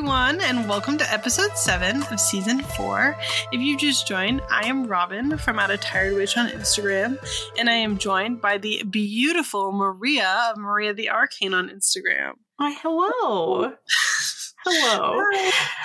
[0.00, 3.14] everyone, and welcome to episode seven of season four.
[3.52, 7.18] If you just joined, I am Robyn from Out of Tired Witch on Instagram,
[7.58, 12.36] and I am joined by the beautiful Maria of Maria the Arcane on Instagram.
[12.56, 13.74] Why, hello.
[14.64, 15.22] Hello.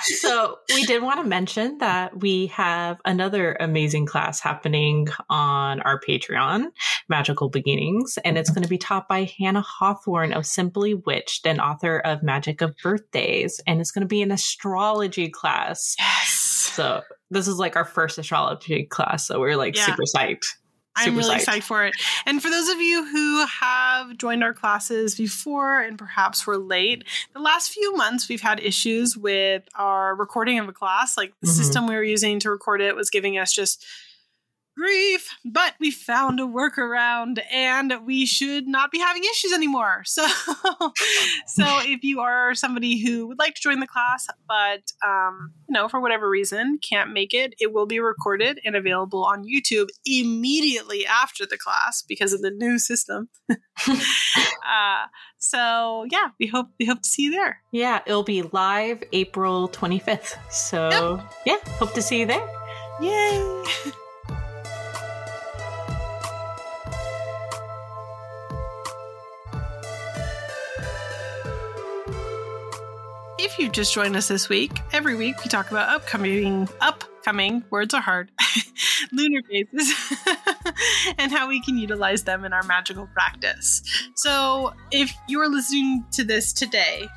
[0.02, 5.98] so, we did want to mention that we have another amazing class happening on our
[6.00, 6.66] Patreon,
[7.08, 8.56] Magical Beginnings, and it's mm-hmm.
[8.56, 12.74] going to be taught by Hannah Hawthorne of Simply Witched and author of Magic of
[12.82, 13.60] Birthdays.
[13.66, 15.94] And it's going to be an astrology class.
[15.98, 16.28] Yes.
[16.74, 19.26] So, this is like our first astrology class.
[19.26, 19.86] So, we're like Yeah.
[19.86, 20.46] super psyched.
[20.96, 21.44] I'm Super really psyched.
[21.58, 21.94] psyched for it.
[22.24, 27.04] And for those of you who have joined our classes before and perhaps were late,
[27.34, 31.16] the last few months we've had issues with our recording of a class.
[31.16, 31.52] Like the Mhm.
[31.56, 33.84] system we were using to record it was giving us just
[34.76, 40.02] grief, but we found a workaround and we should not be having issues anymore.
[40.04, 40.26] So
[41.46, 45.72] so if you are somebody who would like to join the class but um, you
[45.72, 49.88] know for whatever reason can't make it, it will be recorded and available on YouTube
[50.04, 53.28] immediately after the class because of the new system.
[53.50, 53.96] uh,
[55.38, 57.60] so yeah, we hope we hope to see you there.
[57.72, 60.36] Yeah, it'll be live April 25th.
[60.50, 62.46] So, yeah, hope to see you there.
[63.00, 63.92] Yay!
[73.58, 78.02] You've just joined us this week, every week we talk about upcoming upcoming words are
[78.02, 78.30] hard
[79.12, 79.94] lunar phases
[81.18, 83.82] and how we can utilize them in our magical practice.
[84.14, 87.08] So, if you're listening to this today,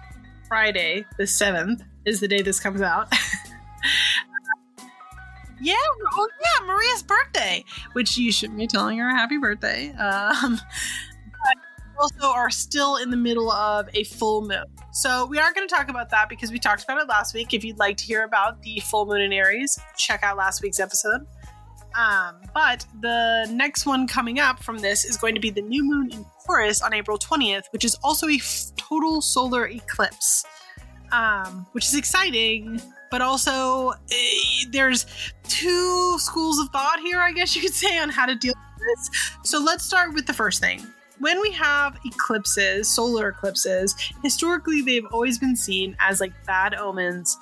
[0.48, 3.14] Friday the 7th is the day this comes out.
[5.62, 5.76] Yeah,
[6.14, 9.92] oh yeah, Maria's birthday, which you shouldn't be telling her happy birthday.
[9.92, 10.58] Um,
[12.00, 14.66] also are still in the middle of a full moon.
[14.92, 17.54] So we aren't going to talk about that because we talked about it last week.
[17.54, 20.80] If you'd like to hear about the full moon in Aries, check out last week's
[20.80, 21.26] episode.
[21.98, 25.84] Um, but the next one coming up from this is going to be the new
[25.84, 30.46] moon in Taurus on April 20th, which is also a f- total solar eclipse,
[31.12, 32.82] um, which is exciting.
[33.12, 35.08] But also, eh, there's
[35.48, 38.88] two schools of thought here, I guess you could say, on how to deal with
[38.88, 39.32] this.
[39.44, 40.86] So let's start with the first thing.
[41.20, 47.38] When we have eclipses, solar eclipses, historically they've always been seen as like bad omens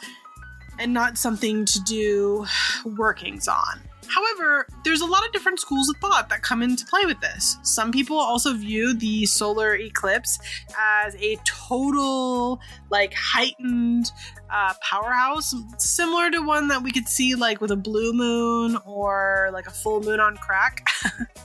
[0.79, 2.45] and not something to do
[2.85, 3.81] workings on.
[4.07, 7.57] However, there's a lot of different schools of thought that come into play with this.
[7.63, 10.39] Some people also view the solar eclipse
[10.79, 14.11] as a total, like, heightened
[14.49, 19.49] uh, powerhouse, similar to one that we could see like with a blue moon or
[19.51, 20.87] like a full moon on crack.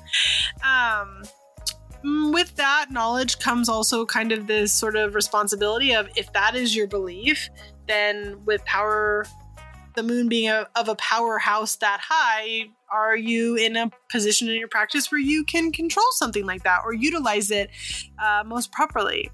[0.65, 1.25] um,
[2.05, 6.75] with that knowledge comes also kind of this sort of responsibility of if that is
[6.75, 7.49] your belief,
[7.87, 9.27] then with power,
[9.95, 14.59] the moon being a, of a powerhouse that high, are you in a position in
[14.59, 17.71] your practice where you can control something like that or utilize it
[18.23, 19.31] uh, most properly?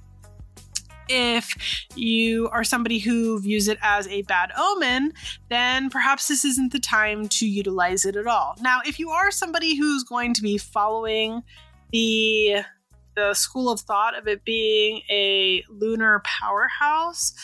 [1.09, 5.13] if you are somebody who views it as a bad omen,
[5.49, 8.55] then perhaps this isn't the time to utilize it at all.
[8.61, 11.43] Now, if you are somebody who's going to be following
[11.93, 12.63] the
[13.15, 17.35] the school of thought of it being a lunar powerhouse,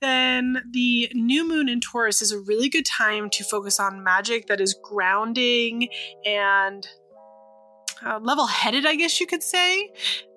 [0.00, 4.46] then the new moon in Taurus is a really good time to focus on magic
[4.48, 5.88] that is grounding
[6.26, 6.86] and
[8.04, 9.90] uh, level-headed, I guess you could say.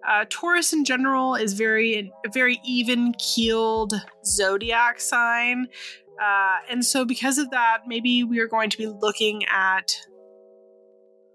[0.08, 3.94] Uh, Taurus in general is very a very even keeled
[4.26, 5.68] zodiac sign,
[6.20, 9.96] uh, and so because of that, maybe we are going to be looking at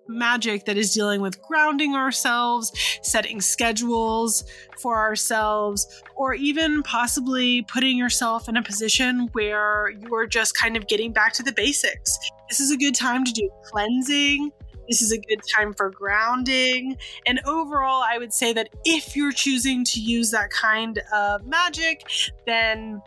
[0.09, 2.73] magic that is dealing with grounding ourselves,
[3.03, 4.45] setting schedules
[4.81, 10.77] for ourselves, or even possibly putting yourself in a position where you are just kind
[10.77, 12.19] of getting back to the basics.
[12.49, 14.53] This is a good time to do cleansing.
[14.89, 16.97] This is a good time for grounding.
[17.27, 22.09] And overall, I would say that if you're choosing to use that kind of magic,
[22.47, 23.03] then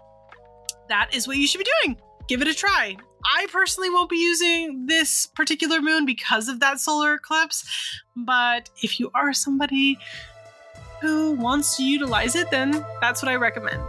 [0.90, 1.98] that is what you should be doing.
[2.28, 2.98] Give it a try.
[3.26, 7.66] I personally won't be using this particular moon because of that solar eclipse,
[8.16, 9.98] but if you are somebody
[11.02, 13.84] who wants to utilize it, then that's what I recommend.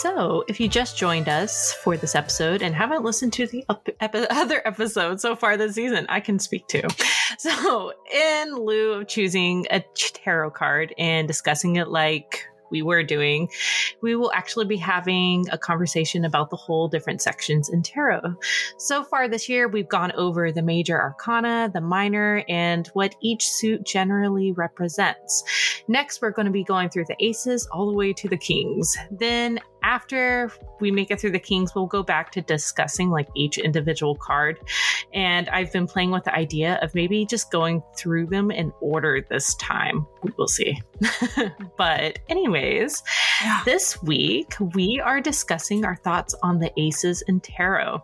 [0.00, 4.26] So, if you just joined us for this episode and haven't listened to the epi-
[4.30, 6.88] other episodes so far this season, I can speak to.
[7.38, 13.48] So, in lieu of choosing a tarot card and discussing it like we were doing,
[14.00, 18.34] we will actually be having a conversation about the whole different sections in tarot.
[18.78, 23.46] So far this year, we've gone over the major arcana, the minor, and what each
[23.46, 25.44] suit generally represents.
[25.88, 28.96] Next, we're going to be going through the aces all the way to the kings.
[29.10, 30.50] Then after
[30.80, 34.60] we make it through the kings we'll go back to discussing like each individual card.
[35.12, 39.24] And i've been playing with the idea of maybe just going through them in order
[39.28, 40.06] this time.
[40.22, 40.80] We will see.
[41.76, 43.02] But anyways
[43.42, 43.62] yeah.
[43.64, 48.02] this week we are discussing our thoughts on the aces and tarot.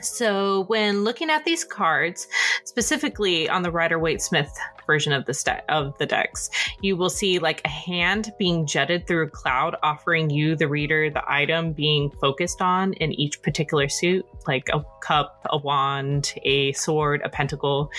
[0.00, 2.28] So, when looking at these cards,
[2.68, 4.52] specifically on the Rider Waite Smith
[4.86, 6.50] version of the st- of the decks,
[6.82, 11.10] you will see like a hand being jutted through a cloud, offering you, the reader,
[11.10, 16.72] the item being focused on in each particular suit, like a cup, a wand, a
[16.72, 17.90] sword, a pentacle.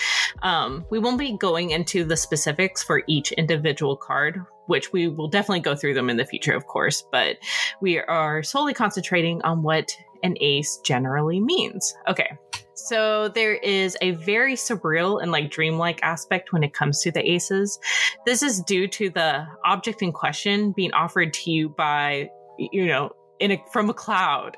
[0.42, 5.26] Um, we won't be going into the specifics for each individual card which we will
[5.26, 7.36] definitely go through them in the future, of course, but
[7.80, 9.90] we are solely concentrating on what
[10.22, 11.92] an ace generally means.
[12.06, 12.38] Okay.
[12.74, 17.28] So there is a very surreal and like dreamlike aspect when it comes to the
[17.28, 17.78] aces.
[18.26, 23.12] This is due to the object in question being offered to you by, you know,
[23.38, 24.56] in a, from a cloud.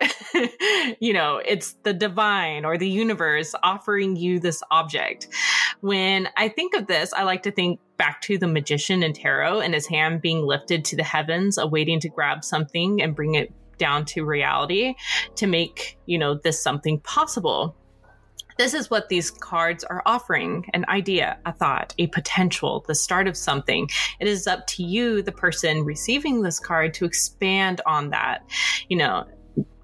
[1.01, 5.29] you know, it's the divine or the universe offering you this object.
[5.81, 9.61] When I think of this, I like to think back to the magician in tarot
[9.61, 13.53] and his hand being lifted to the heavens, awaiting to grab something and bring it
[13.79, 14.95] down to reality
[15.37, 17.77] to make, you know, this something possible.
[18.59, 23.27] This is what these cards are offering an idea, a thought, a potential, the start
[23.27, 23.89] of something.
[24.21, 28.45] It is up to you, the person receiving this card, to expand on that.
[28.89, 29.27] You know,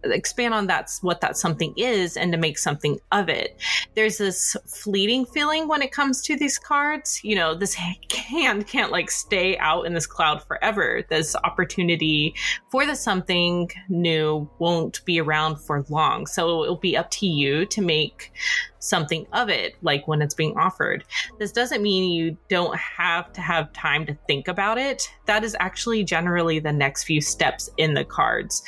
[0.04, 3.56] expand on that's what that something is and to make something of it.
[3.94, 7.20] There's this fleeting feeling when it comes to these cards.
[7.22, 11.02] You know, this hand can't like stay out in this cloud forever.
[11.08, 12.34] This opportunity
[12.70, 16.26] for the something new won't be around for long.
[16.26, 18.32] So it'll be up to you to make
[18.78, 21.04] something of it, like when it's being offered.
[21.38, 25.10] This doesn't mean you don't have to have time to think about it.
[25.26, 28.62] That is actually generally the next few steps in the cards.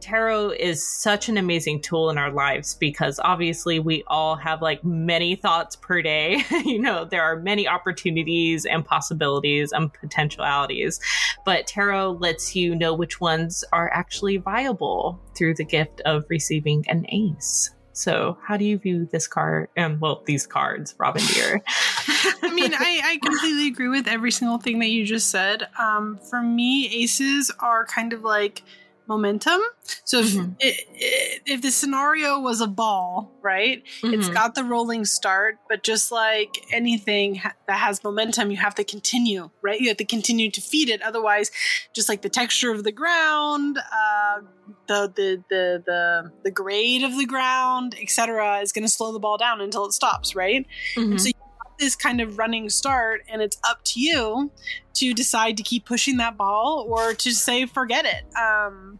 [0.00, 4.84] Tarot is such an amazing tool in our lives because obviously we all have like
[4.84, 6.44] many thoughts per day.
[6.64, 11.00] you know, there are many opportunities and possibilities and potentialities,
[11.44, 16.84] but tarot lets you know which ones are actually viable through the gift of receiving
[16.88, 17.70] an ace.
[17.96, 19.70] So, how do you view this card?
[19.74, 21.62] Um, well, these cards, Robyn dear.
[22.42, 25.66] I mean, I, I completely agree with every single thing that you just said.
[25.78, 28.62] Um, for me, aces are kind of like
[29.08, 29.60] momentum.
[30.04, 30.52] So if, mm-hmm.
[30.58, 34.14] it, if the scenario was a ball, right, mm-hmm.
[34.14, 38.74] it's got the rolling start, but just like anything ha- that has momentum, you have
[38.76, 39.80] to continue, right?
[39.80, 41.02] You have to continue to feed it.
[41.02, 41.50] Otherwise,
[41.94, 44.40] just like the texture of the ground, uh,
[44.88, 49.18] the, the the the the grade of the ground, etc., is going to slow the
[49.18, 50.66] ball down until it stops, right?
[50.96, 51.16] Mm-hmm.
[51.16, 51.30] so
[51.78, 54.50] this kind of running start, and it's up to you
[54.94, 58.24] to decide to keep pushing that ball or to say forget it.
[58.36, 58.98] Um,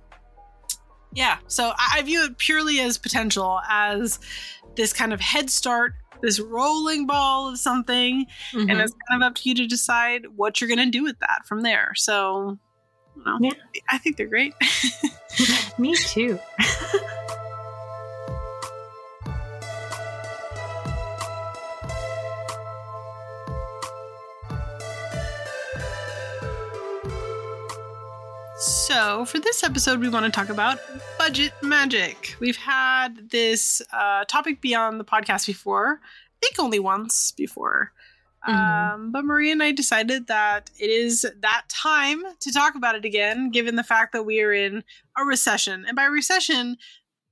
[1.12, 4.18] yeah, so I, I view it purely as potential, as
[4.76, 8.70] this kind of head start, this rolling ball of something, mm-hmm.
[8.70, 11.18] and it's kind of up to you to decide what you're going to do with
[11.20, 11.92] that from there.
[11.96, 12.58] So,
[13.40, 13.50] yeah.
[13.88, 14.54] I think they're great.
[15.78, 16.38] Me too.
[28.96, 30.80] So, for this episode, we want to talk about
[31.18, 32.34] budget magic.
[32.40, 37.92] We've had this uh, topic beyond the podcast before, I think only once before.
[38.48, 38.94] Mm-hmm.
[38.94, 43.04] Um, but Maria and I decided that it is that time to talk about it
[43.04, 44.82] again, given the fact that we are in
[45.18, 45.84] a recession.
[45.86, 46.78] And by recession,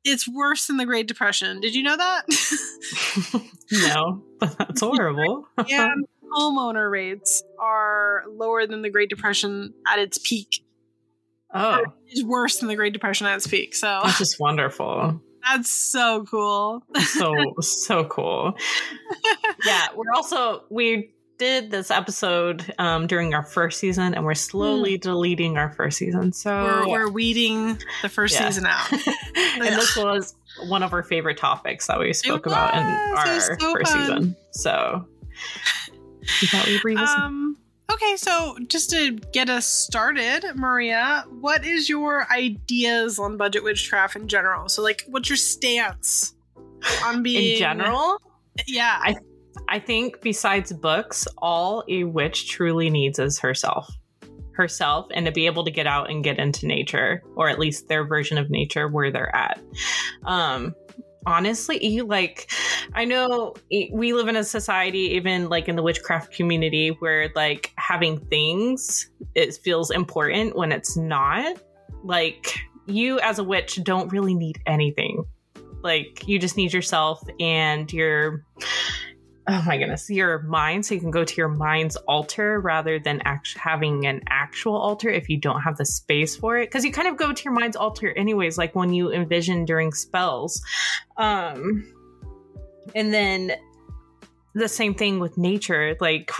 [0.04, 1.62] it's worse than the Great Depression.
[1.62, 2.26] Did you know that?
[3.72, 5.48] no, but that's horrible.
[5.66, 5.94] yeah,
[6.36, 10.60] homeowner rates are lower than the Great Depression at its peak.
[11.54, 13.74] Oh, it's worse than the Great Depression at its peak.
[13.74, 15.20] So that's just wonderful.
[15.44, 16.82] That's so cool.
[16.96, 18.54] so so cool.
[19.66, 24.96] yeah, we're also we did this episode um, during our first season, and we're slowly
[24.96, 25.02] mm.
[25.02, 26.32] deleting our first season.
[26.32, 28.48] So we're, we're weeding the first yeah.
[28.48, 28.90] season out.
[29.36, 30.34] and this was
[30.66, 34.00] one of our favorite topics that we spoke about in our so first fun.
[34.00, 34.36] season.
[34.52, 35.06] So
[36.40, 37.18] we thought we'd revisit.
[37.18, 37.56] Um,
[37.92, 44.16] Okay, so just to get us started, Maria, what is your ideas on budget witchcraft
[44.16, 44.68] in general?
[44.68, 46.34] So, like, what's your stance
[47.04, 48.20] on being in general?
[48.66, 49.16] Yeah, I
[49.68, 53.90] I think besides books, all a witch truly needs is herself.
[54.52, 57.88] herself and to be able to get out and get into nature or at least
[57.88, 59.58] their version of nature where they're at
[60.26, 60.72] um
[61.26, 62.50] honestly like
[62.94, 63.54] i know
[63.92, 69.10] we live in a society even like in the witchcraft community where like having things
[69.34, 71.56] it feels important when it's not.
[72.02, 75.24] Like you as a witch don't really need anything.
[75.82, 78.44] Like you just need yourself and your
[79.46, 80.86] oh my goodness, your mind.
[80.86, 85.10] So you can go to your mind's altar rather than act- having an actual altar
[85.10, 86.66] if you don't have the space for it.
[86.66, 89.92] Because you kind of go to your mind's altar anyways, like when you envision during
[89.92, 90.62] spells.
[91.16, 91.92] Um,
[92.94, 93.52] and then
[94.54, 95.96] the same thing with nature.
[96.00, 96.30] Like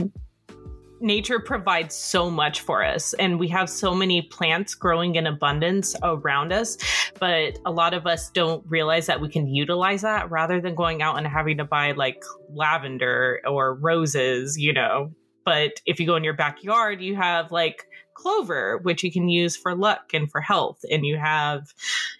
[1.00, 5.94] nature provides so much for us and we have so many plants growing in abundance
[6.02, 6.76] around us
[7.18, 11.02] but a lot of us don't realize that we can utilize that rather than going
[11.02, 15.12] out and having to buy like lavender or roses you know?
[15.44, 19.56] But if you go in your backyard you have like clover which you can use
[19.56, 21.74] for luck and for health and you have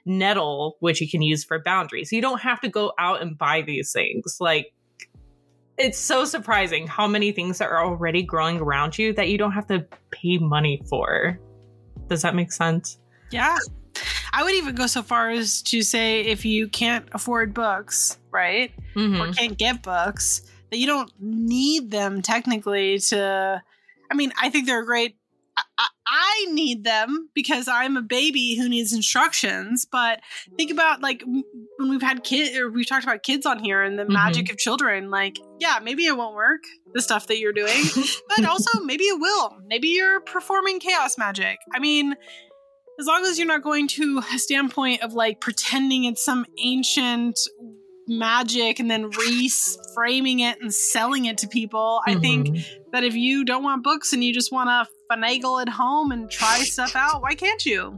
[0.05, 2.13] nettle which you can use for boundaries.
[2.13, 4.37] You don't have to go out and buy these things.
[4.41, 4.73] Like
[5.79, 9.67] it's so surprising how many things are already growing around you that you don't have
[9.69, 11.39] to pay money for.
[12.09, 12.99] Does that make sense?
[13.31, 13.59] Yeah.
[14.33, 18.73] I would even go so far as to say if you can't afford books, right?
[18.95, 19.21] Mm-hmm.
[19.21, 23.63] Or can't get books, that you don't need them technically to.
[24.11, 25.17] I mean, I think they're great
[25.57, 29.87] I, I, need them because I'm a baby who needs instructions.
[29.91, 30.21] But
[30.57, 31.23] think about like
[31.79, 34.13] when we've had kids or we've talked about kids on here and the mm-hmm.
[34.13, 35.11] magic of children.
[35.11, 36.61] Like, yeah, maybe it won't work,
[36.93, 37.83] the stuff that you're doing,
[38.37, 39.51] but also maybe it will.
[39.67, 41.59] Maybe you're performing chaos magic.
[41.75, 42.15] I mean,
[42.99, 47.39] as long as you're not going to a standpoint of like pretending it's some ancient
[48.07, 52.01] magic and then reframing it and selling it to people.
[52.07, 52.19] Mm-hmm.
[52.19, 52.59] I think
[52.93, 56.31] that if you don't want books and you just want to finagle at home and
[56.31, 57.97] try stuff out, why can't you?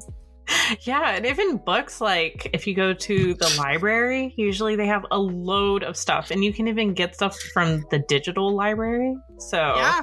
[0.82, 5.18] Yeah, and even books like if you go to the library, usually they have a
[5.18, 9.16] load of stuff and you can even get stuff from the digital library.
[9.38, 10.02] So Yeah.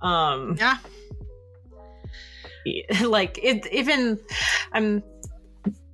[0.00, 0.78] Um Yeah.
[3.02, 4.18] Like it even
[4.72, 5.02] I'm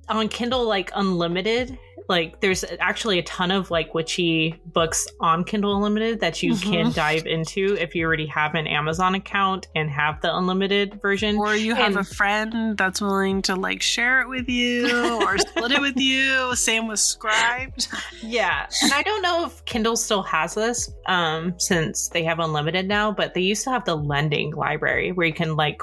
[0.07, 1.77] on Kindle like unlimited
[2.09, 6.71] like there's actually a ton of like witchy books on Kindle Unlimited that you mm-hmm.
[6.71, 11.37] can dive into if you already have an Amazon account and have the unlimited version.
[11.37, 15.37] Or you have and, a friend that's willing to like share it with you or
[15.37, 16.55] split it with you.
[16.55, 17.87] Same with Scribd.
[18.23, 18.67] Yeah.
[18.81, 23.11] And I don't know if Kindle still has this um since they have unlimited now,
[23.11, 25.81] but they used to have the lending library where you can like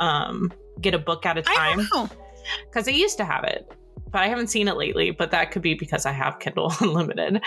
[0.00, 1.86] um get a book at a time.
[2.64, 3.70] Because they used to have it
[4.10, 5.10] but I haven't seen it lately.
[5.10, 7.42] But that could be because I have Kindle Unlimited.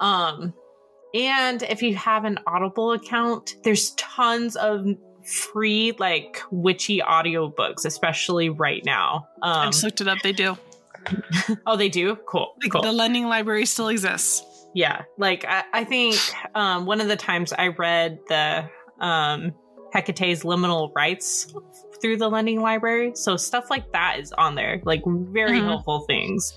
[0.00, 0.54] Um,
[1.14, 4.86] and if you have an Audible account, there's tons of
[5.24, 9.28] free like witchy audiobooks, especially right now.
[9.42, 10.18] Um, I just looked it up.
[10.22, 10.56] They do.
[11.66, 12.16] oh, they do.
[12.26, 12.54] Cool.
[12.62, 12.82] Like cool.
[12.82, 14.42] The lending library still exists.
[14.74, 16.16] Yeah, like I, I think
[16.54, 18.68] um, one of the times I read the
[19.00, 19.54] um,
[19.94, 21.54] Hecate's liminal rites
[22.04, 23.12] through the lending library.
[23.14, 25.68] So stuff like that is on there, like very mm-hmm.
[25.68, 26.52] helpful things.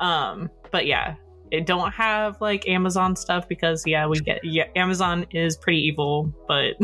[0.00, 1.14] Um, but yeah,
[1.50, 6.30] it don't have like Amazon stuff because yeah, we get yeah, Amazon is pretty evil,
[6.46, 6.74] but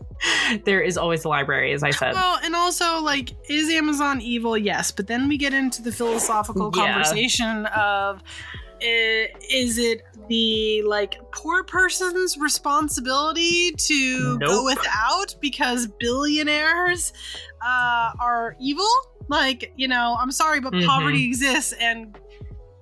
[0.64, 2.14] there is always a library, as I said.
[2.14, 4.58] Well, and also like, is Amazon evil?
[4.58, 6.94] Yes, but then we get into the philosophical yeah.
[6.94, 8.24] conversation of
[8.82, 14.48] is it the like poor person's responsibility to nope.
[14.48, 17.12] go without because billionaires
[17.64, 18.88] uh, are evil.
[19.28, 20.86] Like, you know, I'm sorry, but mm-hmm.
[20.86, 22.18] poverty exists and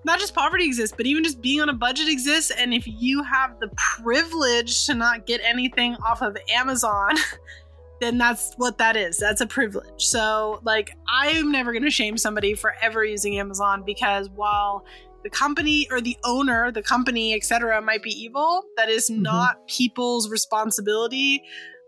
[0.05, 2.51] not just poverty exists, but even just being on a budget exists.
[2.51, 7.17] And if you have the privilege to not get anything off of Amazon,
[8.01, 9.19] then that's what that is.
[9.19, 10.05] That's a privilege.
[10.05, 14.85] So, like, I'm never going to shame somebody for ever using Amazon because while
[15.23, 19.23] the company or the owner, the company, etc., might be evil, that is mm-hmm.
[19.23, 21.43] not people's responsibility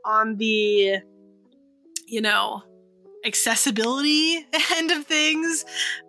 [0.05, 0.99] on the,
[2.07, 2.63] you know,
[3.25, 4.47] accessibility
[4.77, 5.65] end of things,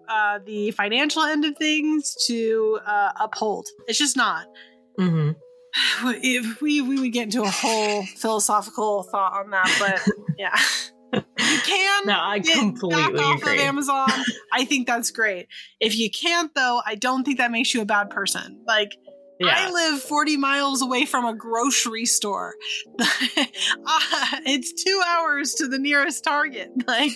[0.10, 3.68] uh, the financial end of things to uh, uphold.
[3.88, 4.46] It's just not.
[5.00, 5.32] Mm-hmm.
[6.06, 10.56] If we we would get into a whole philosophical thought on that, but yeah.
[11.14, 13.56] you can no, I completely off agree.
[13.56, 14.10] of Amazon,
[14.54, 15.48] I think that's great.
[15.80, 18.62] If you can't, though, I don't think that makes you a bad person.
[18.68, 18.92] Like
[19.40, 19.56] yeah.
[19.56, 22.54] I live 40 miles away from a grocery store.
[23.00, 23.06] uh,
[24.46, 26.72] it's two hours to the nearest Target.
[26.88, 27.12] Like,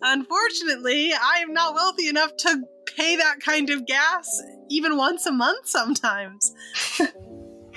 [0.00, 2.62] unfortunately, I am not wealthy enough to
[2.96, 6.52] pay that kind of gas even once a month sometimes.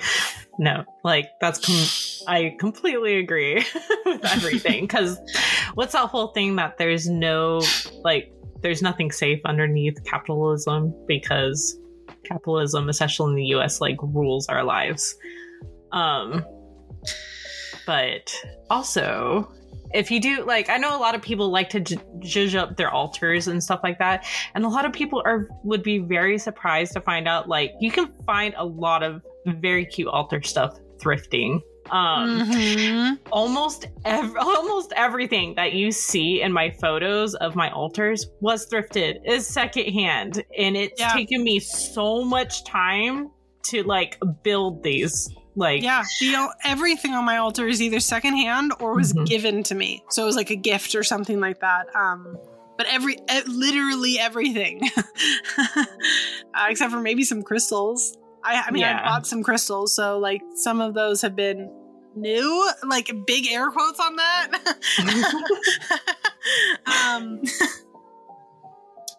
[0.58, 3.56] no, like that's com- I completely agree
[4.04, 5.18] with everything because
[5.74, 7.60] what's that whole thing that there's no
[8.02, 11.78] like there's nothing safe underneath capitalism because
[12.24, 15.14] capitalism, especially in the US, like rules our lives.
[15.92, 16.44] Um,
[17.86, 18.34] but
[18.68, 19.52] also,
[19.94, 22.76] if you do like, I know a lot of people like to j- judge up
[22.76, 26.38] their altars and stuff like that, and a lot of people are would be very
[26.38, 30.78] surprised to find out like you can find a lot of very cute altar stuff
[30.98, 31.60] thrifting.
[31.90, 33.14] Um, Mm-hmm.
[33.30, 39.18] almost ev- almost everything that you see in my photos of my altars was thrifted
[39.24, 41.12] is secondhand and it's Yeah.
[41.12, 43.30] taken me so much time
[43.66, 48.94] to like build these like Yeah, the, everything on my altar is either secondhand or
[48.96, 49.26] was Mhm.
[49.26, 50.02] given to me.
[50.10, 51.86] So it was like a gift or something like that.
[51.94, 52.36] Um,
[52.76, 54.82] but every literally everything,
[55.58, 55.84] uh,
[56.68, 58.16] except for maybe some crystals.
[58.46, 61.68] I, I mean, I bought some crystals, so like some of those have been
[62.14, 64.52] new, like big air quotes on that.
[66.86, 67.42] um,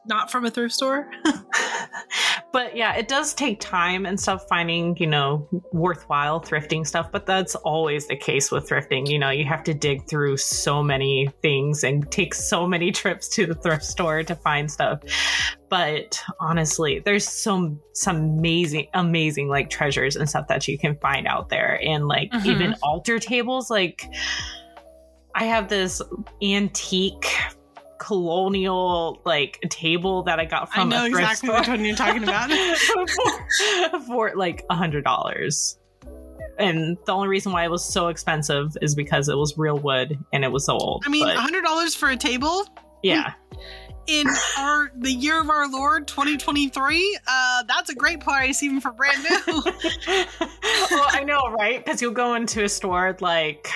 [0.08, 1.10] not from a thrift store.
[2.54, 7.26] but yeah it does take time and stuff finding you know worthwhile thrifting stuff but
[7.26, 11.30] that's always the case with thrifting you know you have to dig through so many
[11.42, 15.00] things and take so many trips to the thrift store to find stuff
[15.70, 21.28] but honestly there's some some amazing amazing like treasures and stuff that you can find
[21.28, 22.46] out there and like Mhm.
[22.46, 24.04] even altar tables like
[25.36, 26.02] i have this
[26.42, 27.28] antique
[28.00, 30.94] colonial like table that i got from.
[30.94, 32.52] I know a thrift exactly store which one you're talking about.
[32.52, 35.78] for, for like a hundred dollars.
[36.60, 40.18] And the only reason why it was so expensive is because it was real wood
[40.34, 41.04] and it was so old.
[41.06, 42.66] I mean, a hundred dollars for a table
[43.04, 43.34] yeah,
[44.08, 44.26] in
[44.58, 47.20] our the year of our Lord 2023.
[47.28, 49.38] Uh, that's a great price even for brand new.
[50.92, 51.84] well, I know, right?
[51.84, 53.68] Because you'll go into a store like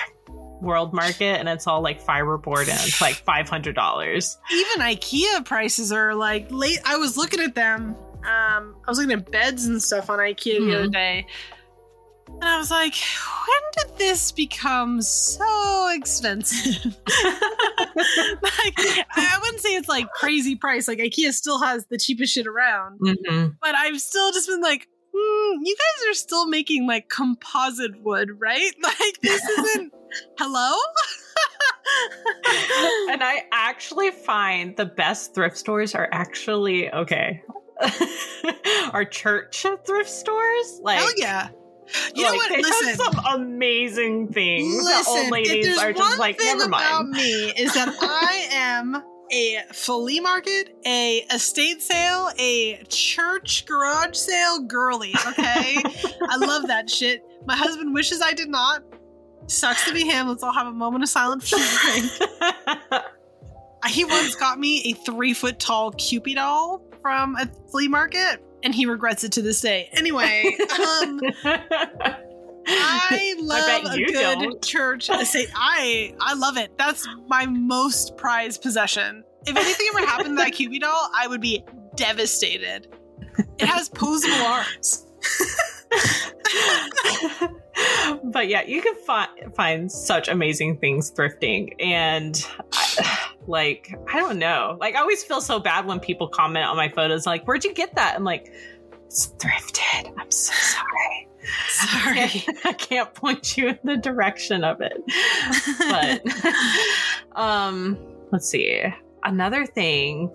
[0.62, 4.38] World Market and it's all like fiberboard and it's like five hundred dollars.
[4.50, 6.78] even IKEA prices are like late.
[6.86, 7.94] I was looking at them.
[8.24, 10.92] Um, I was looking at beds and stuff on IKEA the other Mhm.
[10.92, 11.26] day,
[12.28, 16.84] and I was like, when did this become so expensive?
[17.96, 18.74] like,
[19.16, 20.86] I wouldn't say it's like crazy price.
[20.88, 24.88] Like IKEA still has the cheapest shit around, hmm but I've still just been like.
[25.14, 28.72] "Hmm, you guys are still making like composite wood, right?
[28.82, 29.92] Like this isn't.
[30.38, 30.76] Hello.
[33.10, 37.42] and I actually find the best thrift stores are actually okay.
[38.92, 40.80] are church thrift stores?
[40.82, 41.48] Like Hell yeah.
[42.14, 42.50] You know like, what?
[42.50, 42.96] They Listen.
[42.96, 44.84] some amazing things.
[44.86, 47.10] that Listen, old ladies are just like, never about mind.
[47.10, 54.60] me is that I am a flea market, a estate sale, a church garage sale
[54.60, 55.14] girly.
[55.26, 55.82] Okay,
[56.28, 57.22] I love that shit.
[57.46, 58.82] My husband wishes I did not.
[59.52, 60.28] Sucks to be him.
[60.28, 62.10] Let's all have a moment of silence for Frank.
[63.88, 68.74] He once got me a three foot tall Cupid doll from a flea market, and
[68.74, 69.88] he regrets it to this day.
[69.92, 71.20] Anyway, um,
[72.66, 74.62] I love bet a good don't.
[74.62, 75.50] church estate.
[75.54, 76.76] I I love it.
[76.78, 79.24] That's my most prized possession.
[79.46, 81.64] If anything ever happened to that Cupid doll, I would be
[81.96, 82.86] devastated.
[83.58, 84.44] It has posable
[87.40, 87.52] arms.
[88.24, 94.38] But yeah, you can fi- find such amazing things thrifting, and I, like I don't
[94.38, 97.64] know, like I always feel so bad when people comment on my photos, like, "Where'd
[97.64, 98.52] you get that?" I'm like,
[99.06, 101.28] "It's thrifted." I'm so sorry.
[101.68, 102.20] Sorry.
[102.20, 105.02] I can't, I can't point you in the direction of it.
[105.78, 107.98] But um,
[108.30, 108.82] let's see.
[109.24, 110.34] Another thing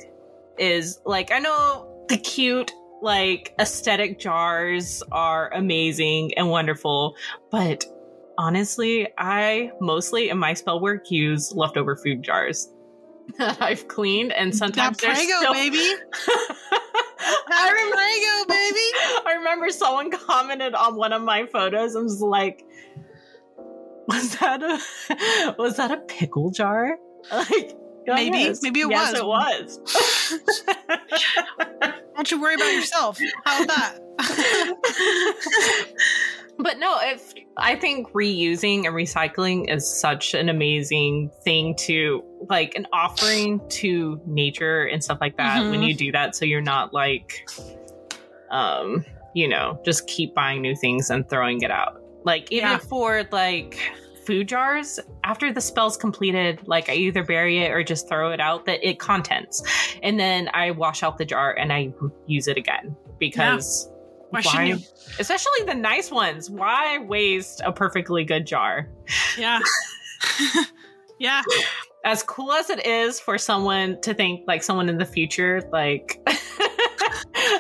[0.58, 7.16] is like I know the cute like aesthetic jars are amazing and wonderful,
[7.52, 7.86] but
[8.38, 12.72] honestly, I mostly in my spell work use leftover food jars
[13.38, 15.78] that I've cleaned, and sometimes that they're Prego, still- baby.
[17.50, 19.26] I remember, baby.
[19.28, 22.64] I remember someone commented on one of my photos and was like,
[24.08, 26.98] "Was that a was that a pickle jar?"
[27.32, 27.76] Like,
[28.08, 28.38] "Oh, Maybe.
[28.40, 28.62] yes.
[28.62, 29.20] Maybe it yes, was.
[29.20, 30.17] It was.
[32.16, 33.20] Don't you worry about yourself.
[33.46, 34.76] How about that?
[36.60, 42.74] but no, if I think reusing and recycling is such an amazing thing to like
[42.76, 45.88] an offering to nature and stuff like that when Mhm.
[45.88, 47.48] you do that so you're not like
[48.52, 52.78] um you know just keep buying new things and throwing it out like even Yeah.
[52.78, 53.78] for like
[54.28, 58.42] food jars after the spell's completed like i either bury it or just throw it
[58.42, 59.64] out that it contents
[60.04, 61.90] and then i wash out the jar and i
[62.26, 63.90] use it again because
[64.32, 64.88] Why shouldn't you?
[65.20, 66.50] Especially the nice ones.
[66.50, 68.90] Why waste a perfectly good jar?
[69.38, 69.60] Yeah.
[71.20, 71.42] yeah.
[72.04, 76.20] As cool as it is for someone to think like someone in the future, like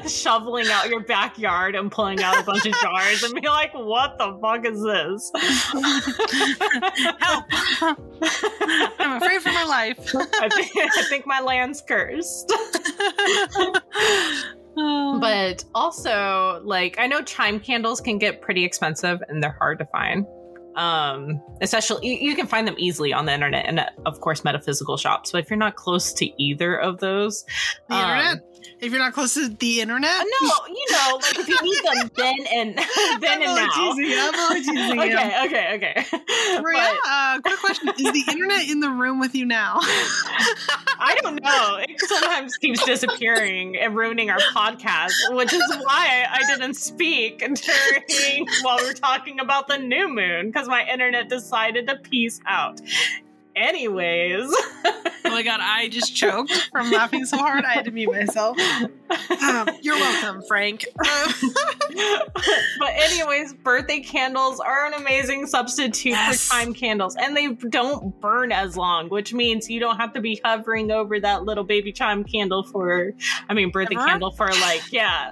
[0.05, 4.17] shoveling out your backyard and pulling out a bunch of jars and be like, what
[4.17, 5.31] the fuck is this?
[7.19, 7.45] Help.
[8.99, 10.15] I'm afraid for my life.
[10.15, 12.51] I think, I think my land's cursed.
[15.19, 19.85] but also, like, I know chime candles can get pretty expensive and they're hard to
[19.85, 20.25] find.
[20.75, 24.43] Um, especially you, you can find them easily on the internet and uh, of course
[24.43, 25.31] metaphysical shops.
[25.31, 27.43] But if you're not close to either of those,
[27.89, 28.43] the um, internet.
[28.79, 31.83] If you're not close to the internet, Uh, no, you know, like if you need
[31.83, 32.79] them then and
[33.21, 33.67] then and now.
[33.73, 35.17] teasing I'm teasing you.
[35.17, 36.61] okay, okay, okay.
[36.61, 39.79] Maria, But uh, quick question: Is the internet in the room with you now?
[40.99, 41.77] I don't know.
[41.81, 48.47] It sometimes keeps disappearing and ruining our podcast, which is why I didn't speak during
[48.61, 52.79] while we were talking about the new moon because my internet decided to peace out.
[53.57, 54.45] Anyways,
[54.85, 58.57] oh my god, I just choked from laughing so hard I had to mute myself.
[59.41, 60.85] Um, you're welcome, Frank.
[60.97, 66.47] but anyways, birthday candles are an amazing substitute Yes.
[66.47, 70.21] for chime candles, and they don't burn as long, which means you don't have to
[70.21, 73.13] be hovering over that little baby chime candle for,
[73.49, 74.05] I mean, birthday Ever?
[74.05, 75.31] candle for like, yeah,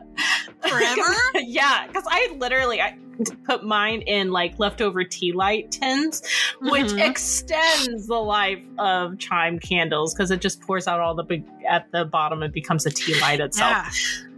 [0.61, 1.01] Forever?
[1.35, 2.97] yeah, because I literally I
[3.45, 6.21] put mine in like leftover tea light tins,
[6.61, 7.07] which Mhm.
[7.09, 11.91] extends the life of chime candles because it just pours out all the big at
[11.91, 13.87] the bottom and becomes a tea light itself.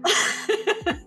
[0.05, 0.93] Yeah.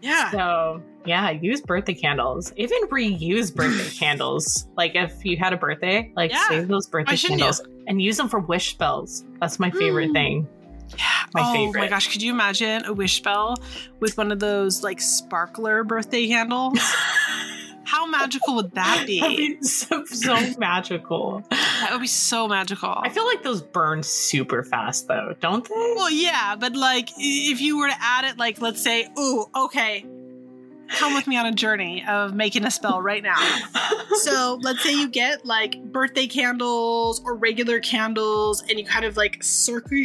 [0.00, 0.30] Yeah.
[0.30, 2.52] So yeah, use birthday candles.
[2.56, 4.68] Even reuse birthday candles.
[4.76, 6.48] Like if you had a birthday, like Yeah.
[6.48, 9.24] save those birthday candles and use them for wish spells.
[9.40, 10.14] That's my favorite Mm.
[10.14, 10.48] thing.
[10.96, 11.04] Yeah.
[11.34, 13.56] My oh my gosh, could you imagine a wish spell
[14.00, 16.78] with one of those like sparkler birthday candles?
[17.84, 19.20] How magical would that That'd be?
[19.20, 21.42] be so, so magical.
[21.50, 22.94] That would be so magical.
[23.02, 25.74] I feel like those burn super fast though, don't they?
[25.74, 30.04] Well, yeah, but like if you were to add it, like let's say, oh, okay,
[30.88, 33.36] come with me on a journey of making a spell right now.
[34.22, 39.16] So let's say you get like birthday candles or regular candles, and you kind of
[39.16, 39.98] like circle,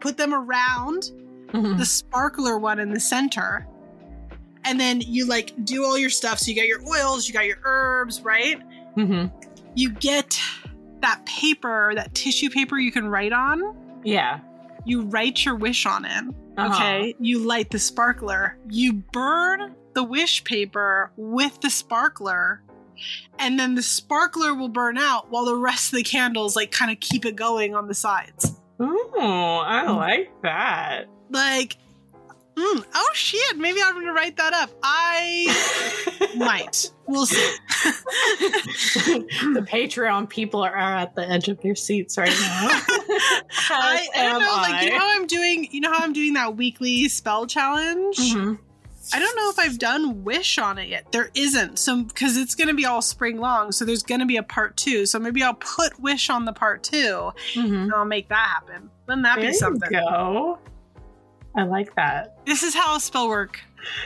[0.00, 1.10] put them around
[1.48, 1.78] Mhm.
[1.78, 3.66] the sparkler one in the center.
[4.64, 6.38] And then you like do all your stuff.
[6.38, 8.58] So you got your oils, you got your herbs, right?
[8.96, 9.30] Mhm.
[9.74, 10.38] You get
[11.00, 13.62] that paper, that tissue paper you can write on.
[14.04, 14.40] Yeah.
[14.84, 16.24] You write your wish on it.
[16.56, 16.74] Uh-huh.
[16.74, 17.14] Okay.
[17.20, 18.58] You light the sparkler.
[18.68, 22.62] You burn the wish paper with the sparkler.
[23.36, 26.92] And then the sparkler will burn out while the rest of the candles like kind
[26.92, 28.60] of keep it going on the sides.
[28.78, 29.96] Oh, I Mm.
[29.96, 31.06] like that.
[31.30, 31.76] Like,
[32.56, 34.70] mm, oh shit, maybe I'm gonna write that up.
[34.84, 36.92] I might.
[37.06, 37.56] We'll see.
[39.54, 42.68] the Patreon people are at the edge of their seats right now.
[43.70, 46.34] I, I don't know, like you know how I'm doing you know how I'm doing
[46.34, 48.16] that weekly spell challenge?
[48.18, 48.58] Mhm.
[49.12, 51.10] I don't know if I've done wish on it yet.
[51.12, 51.78] There isn't.
[51.78, 55.06] So because it's gonna be all spring long, so there's gonna be a part two.
[55.06, 57.82] So maybe I'll put wish on the part two Mhm.
[57.84, 58.90] and I'll make that happen.
[59.06, 59.88] Wouldn't that There be something?
[59.92, 60.58] you go.
[61.56, 62.38] I like that.
[62.46, 63.58] This is how spell work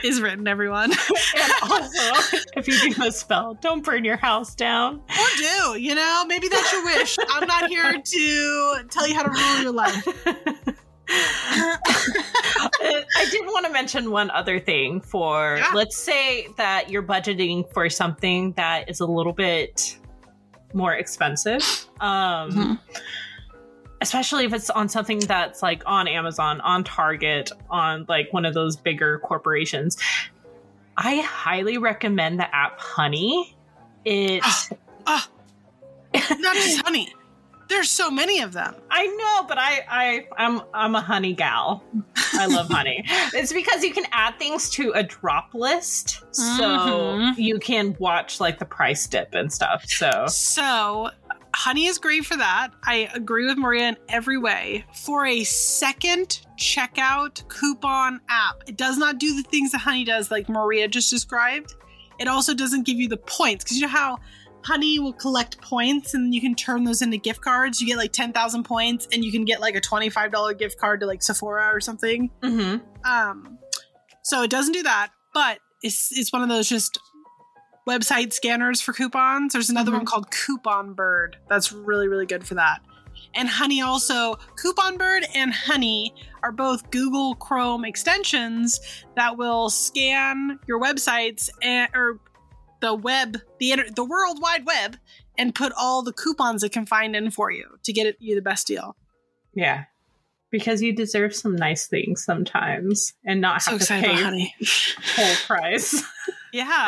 [0.03, 0.91] is written, everyone.
[1.35, 4.95] And also, if you do a spell, don't burn your house down.
[5.09, 6.23] or do, you know?
[6.27, 7.17] Maybe that's your wish.
[7.29, 10.07] I'm not here to tell you how to rule your life.
[13.15, 15.71] I did want to mention one other thing for Yeah.
[15.73, 19.97] let's say that you're budgeting for something that is a little bit
[20.73, 21.61] more expensive.
[21.99, 22.79] Um Mhm.
[24.01, 28.53] especially if it's on something that's like on Amazon, on Target, on like one of
[28.53, 29.97] those bigger corporations.
[30.97, 33.55] I highly recommend the app Honey.
[34.05, 34.41] It
[35.05, 35.27] Ah,
[36.13, 37.13] Not just honey.
[37.69, 38.75] There's so many of them.
[38.91, 41.83] I know, but I, I, I'm, I'm a honey gal.
[42.33, 43.03] I love honey.
[43.33, 47.37] It's because you can add things to a drop list, so Mhm.
[47.37, 49.83] you can watch like the price dip and stuff.
[49.87, 51.09] So, So,
[51.55, 52.69] honey is great for that.
[52.85, 54.85] I agree with Maria in every way.
[54.93, 60.31] For a second checkout coupon app, it does not do the things that honey does,
[60.31, 61.75] like Maria just described.
[62.19, 64.17] It also doesn't give you the points because you know how
[64.63, 67.81] honey will collect points and you can turn those into gift cards.
[67.81, 71.05] You get like 10,000 points and you can get like a $25 gift card to
[71.05, 72.29] like Sephora or something.
[72.41, 72.81] Mhm.
[73.05, 73.57] Um,
[74.23, 76.97] so it doesn't do that, but it's it's one of those just
[77.87, 79.51] website scanners for coupons.
[79.53, 79.95] There's another Mhm.
[79.97, 82.79] one called Coupon Bird that's really really good for that.
[83.35, 88.79] And Honey also, Coupon Bird and Honey are both Google Chrome extensions
[89.15, 92.19] that will scan your websites and, or
[92.83, 94.97] the web, the inter- the World Wide Web,
[95.37, 98.35] and put all the coupons it can find in for you to get it, you
[98.35, 98.95] the best deal.
[99.55, 99.85] Yeah.
[100.51, 104.55] Because you deserve some nice things sometimes and not So have to excited pay Honey.
[104.61, 106.03] full price.
[106.53, 106.87] Yeah.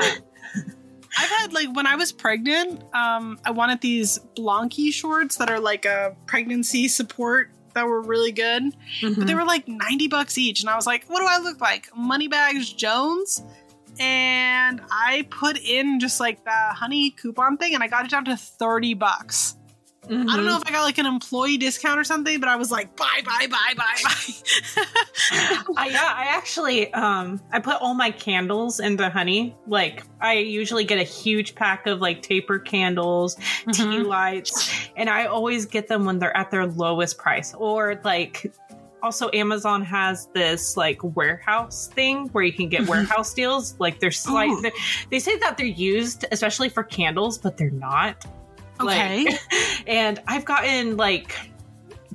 [1.17, 5.59] I've had like when I was pregnant, um, I wanted these Blanqi shorts that are
[5.59, 8.61] like a pregnancy support that were really good.
[9.01, 10.61] But they were like 90 bucks each.
[10.61, 11.89] And I was like, what do I look like?
[11.95, 13.41] Moneybags Jones?
[13.99, 18.25] And I put in just like the honey coupon thing and I got it down
[18.25, 19.57] to 30 bucks.
[19.57, 20.27] I Mm-hmm.
[20.35, 22.95] don't know if I got like an employee discount or something, but I was like,
[22.95, 24.11] bye, bye, bye, bye, buy.
[25.77, 29.55] I, yeah, I actually um I put all my candles into honey.
[29.65, 34.05] Like I usually get a huge pack of like taper candles, tea Mhm.
[34.05, 37.55] lights, and I always get them when they're at their lowest price.
[37.57, 38.53] Or like
[39.05, 42.87] also Amazon has this like warehouse thing where you can get Mhm.
[42.89, 43.75] warehouse deals.
[43.79, 44.61] Like they're slight Ooh.
[44.61, 44.71] they
[45.11, 48.25] they say that they're used especially for candles, but they're not.
[48.81, 49.25] Okay.
[49.25, 49.39] Like,
[49.87, 51.33] and I've gotten like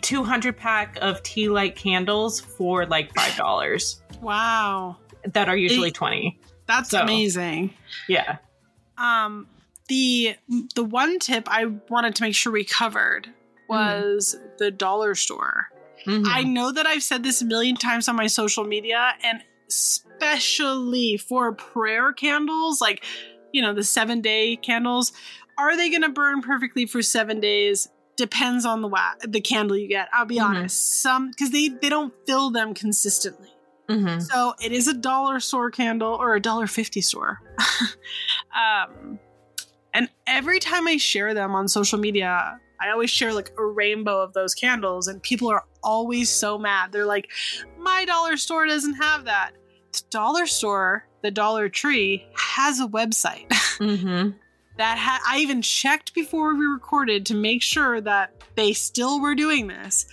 [0.03, 4.97] 200 pack of tea light candles for like $5 wow.
[5.33, 6.39] that are usually It- 20.
[6.67, 7.73] That's So- amazing.
[8.09, 8.37] Yeah.
[8.99, 9.47] Um,
[9.89, 10.37] the
[10.75, 13.29] the one tip I wanted to make sure we covered
[13.69, 15.70] was the dollar store.
[16.07, 16.25] Mhm.
[16.27, 21.17] I know that I've said this a million times on my social media, and especially
[21.17, 23.05] for prayer candles, like
[23.53, 25.13] you know the seven day candles,
[25.59, 27.89] are they going to burn perfectly for seven days?
[28.17, 30.09] Depends on the wa- the candle you get.
[30.13, 30.45] I'll be Mhm.
[30.45, 33.49] honest, some because they they don't fill them consistently.
[33.89, 34.23] Mhm.
[34.23, 37.41] So it is a dollar store candle or a dollar fifty store.
[38.55, 39.19] um,
[39.93, 44.21] and every time I share them on social media, I always share like a rainbow
[44.23, 46.93] of those candles, and people are always so mad.
[46.93, 47.29] They're like,
[47.79, 49.53] "My dollar store doesn't have that."
[49.93, 54.35] The dollar store, the Dollar Tree, has a website Mhm.
[54.79, 59.35] that ha- I even checked before we recorded to make sure that they still were
[59.35, 60.07] doing this.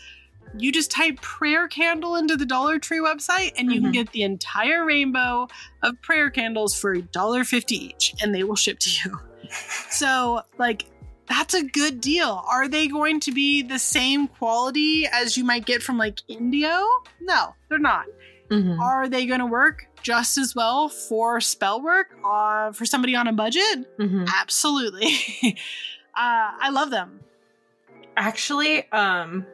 [0.58, 3.94] You just type prayer candle into the Dollar Tree website and you can Mhm.
[3.94, 5.48] get the entire rainbow
[5.84, 9.20] of prayer candles for $1.50 each and they will ship to you.
[9.92, 10.86] so, like,
[11.28, 12.44] that's a good deal.
[12.50, 16.84] Are they going to be the same quality as you might get from like Indio?
[17.22, 18.06] No, they're not.
[18.50, 18.80] Mhm.
[18.80, 23.28] Are they going to work just as well for spell work uh, for somebody on
[23.28, 23.98] a budget?
[24.00, 24.28] Mhm.
[24.40, 25.12] Absolutely.
[26.16, 27.20] uh, I love them.
[28.16, 29.46] Actually, um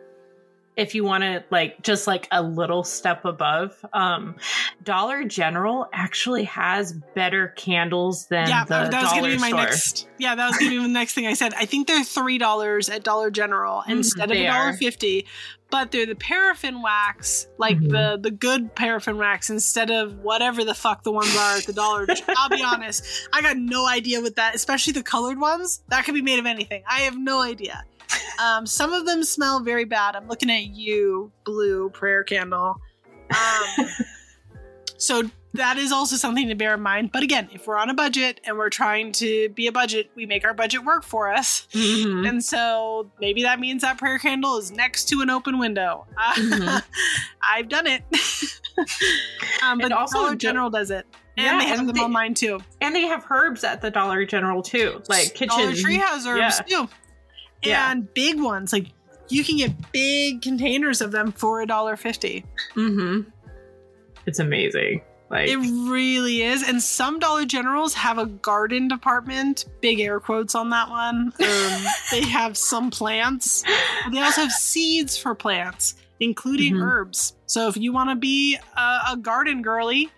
[0.75, 4.35] if you want to like just like a little step above, um
[4.83, 9.59] Dollar General actually has better candles than yeah, the that was to be my store.
[9.61, 10.07] next.
[10.17, 11.53] Yeah, that was going to be the next thing I said.
[11.53, 14.43] I think they're three dollars at Dollar General instead of Mm-hmm.
[14.43, 15.25] they a dollar fifty,
[15.69, 17.91] but they're the paraffin wax, like Mhm.
[17.91, 21.73] the the good paraffin wax, instead of whatever the fuck the ones are at the
[21.73, 22.07] Dollar.
[22.37, 25.81] I'll be honest, I got no idea with that, especially the colored ones.
[25.89, 26.83] That could be made of anything.
[26.89, 27.83] I have no idea.
[28.43, 30.15] Um, some of them smell very bad.
[30.15, 32.77] I'm looking at you, blue prayer candle.
[33.29, 33.85] Um,
[34.97, 35.23] so
[35.55, 37.11] that is also something to bear in mind.
[37.11, 40.25] But again, if we're on a budget and we're trying to be a budget, we
[40.25, 41.67] make our budget work for us.
[41.73, 42.27] Mhm.
[42.27, 46.07] And so maybe that means that prayer candle is next to an open window.
[46.17, 46.83] Mhm.
[47.47, 48.01] I've done it.
[49.63, 51.05] um, but And also Dollar General does it.
[51.37, 52.59] And Yeah, they have and them they- online too.
[52.81, 55.47] And they have herbs at the Dollar General too, like kitchen.
[55.59, 56.87] Dollar Tree has herbs too.
[57.69, 57.91] Yeah.
[57.91, 58.71] And big ones.
[58.73, 58.87] Like
[59.29, 62.45] you can get big containers of them for a dollar fifty.
[62.73, 63.21] hmm
[64.25, 65.01] It's amazing.
[65.29, 66.61] Like It really is.
[66.61, 69.65] And some Dollar Generals have a garden department.
[69.81, 71.33] Big air quotes on that one.
[71.41, 73.63] Um, they have some plants.
[74.11, 76.83] They also have seeds for plants, including Mhm.
[76.83, 77.33] herbs.
[77.47, 80.09] So if you want to be a, a garden girly,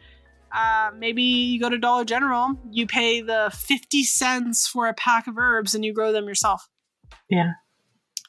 [0.54, 5.28] uh, maybe you go to Dollar General, you pay the 50 cents for a pack
[5.28, 6.68] of herbs and you grow them yourself.
[7.30, 7.54] Yeah,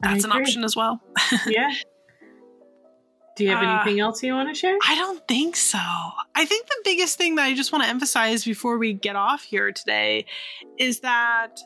[0.01, 1.01] That's an option as well.
[1.47, 1.73] yeah.
[3.37, 4.77] Do you have Uh, anything else you want to share?
[4.87, 5.79] I don't think so.
[5.79, 9.43] I think the biggest thing that I just want to emphasize before we get off
[9.43, 10.25] here today
[10.79, 11.59] is that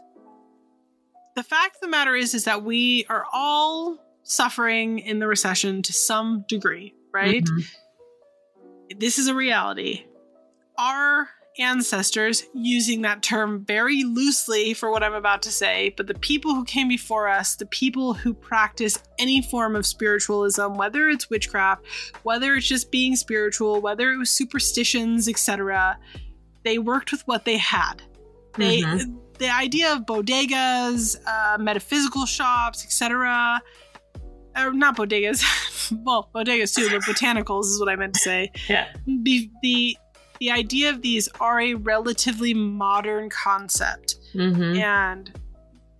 [1.36, 5.82] the fact of the matter is is that we are all suffering in the recession
[5.82, 7.44] to some degree, right?
[7.44, 7.70] Mhm.
[8.98, 10.04] This is a reality.
[10.76, 16.14] Our ancestors, using that term very loosely for what I'm about to say, but the
[16.14, 21.28] people who came before us, the people who practice any form of spiritualism, whether it's
[21.28, 21.84] witchcraft,
[22.22, 25.98] whether it's just being spiritual, whether it was superstitions, etc.,
[26.64, 28.02] they worked with what they had.
[28.56, 29.16] They Mhm.
[29.38, 33.62] the idea of bodegas, uh, metaphysical shops, etc.
[34.56, 35.42] or not bodegas,
[36.04, 38.52] well, bodegas too, but botanicas is what I meant to say.
[38.68, 38.88] Yeah.
[39.06, 39.96] The the
[40.40, 44.76] the idea of these are a relatively modern concept, Mm-hmm.
[44.78, 45.32] and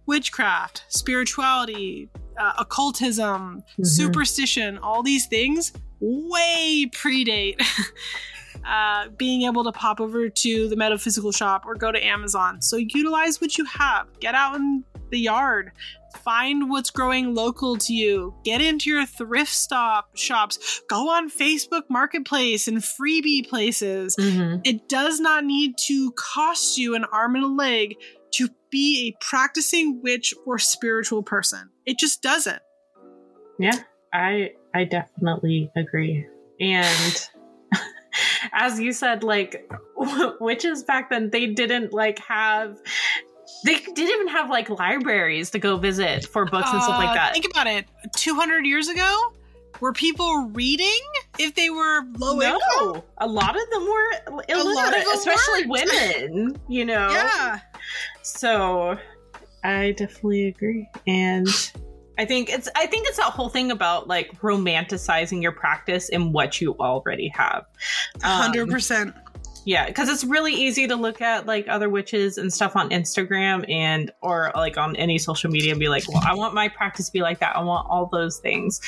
[0.07, 3.87] witchcraft, spirituality, uh, occultism, Mhm.
[3.87, 7.61] superstition, all these things way predate
[8.64, 12.61] uh, being able to pop over to the metaphysical shop or go to Amazon.
[12.62, 14.07] So utilize what you have.
[14.20, 15.72] Get out in the yard.
[16.18, 18.34] Find what's growing local to you.
[18.44, 20.82] Get into your thrift stop shops.
[20.88, 24.16] Go on Facebook Marketplace and freebie places.
[24.16, 24.60] Mhm.
[24.64, 27.96] It does not need to cost you an arm and a leg
[28.32, 31.70] to be a practicing witch or spiritual person.
[31.86, 32.62] It just doesn't.
[33.58, 33.78] Yeah,
[34.12, 36.26] I I definitely agree.
[36.60, 37.28] And
[38.52, 39.70] as you said, like
[40.40, 42.78] witches back then, they didn't like have
[43.64, 47.14] they didn't even have like libraries to go visit for books and stuff like Uh,
[47.14, 47.32] that.
[47.32, 47.86] Think about it.
[48.16, 49.32] 200 years ago,
[49.80, 51.00] were people reading
[51.38, 53.02] if they were low income?
[53.18, 55.90] a lot of them were illiterate, lot of them especially weren't.
[56.30, 56.60] women.
[56.68, 57.60] You know, Yeah.
[58.22, 58.98] So
[59.64, 60.88] I definitely agree.
[61.06, 61.48] And
[62.18, 66.32] I think it's I think it's that whole thing about like romanticizing your practice and
[66.34, 67.64] what you already have.
[68.22, 69.14] Um, 100%.
[69.64, 73.70] Yeah, because it's really easy to look at like other witches and stuff on Instagram
[73.70, 77.06] and or like on any social media and be like, well, I want my practice
[77.06, 77.56] to be like that.
[77.56, 78.80] I want all those things.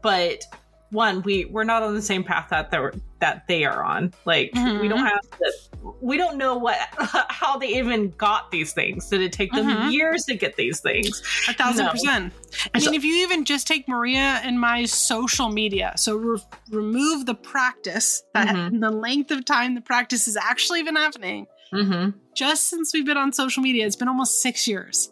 [0.00, 0.44] But
[0.90, 4.12] one, we we're not on the same path that they're that they are on.
[4.24, 4.88] Like we Mhm.
[4.88, 5.52] don't have the
[6.00, 6.76] we don't know what
[7.28, 9.08] how they even got these things.
[9.08, 9.92] Did it take them Mhm.
[9.92, 11.22] years to get these things?
[11.48, 11.92] A thousand No.
[11.92, 12.32] percent.
[12.74, 17.26] I mean, if you even just take Maria and my social media, so re- remove
[17.26, 18.80] the practice, that Mhm.
[18.80, 22.18] the length of time the practice has actually been happening, Mm-hmm.
[22.34, 25.10] just since we've been on social media, it's been almost six years.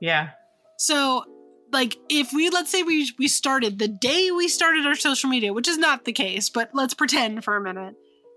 [0.00, 0.30] Yeah.
[0.78, 1.24] So,
[1.72, 5.52] like, if we let's say we we started the day we started our social media,
[5.52, 7.94] which is not the case, but let's pretend for a minute.